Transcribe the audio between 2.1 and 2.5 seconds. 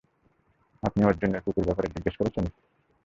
করছেন?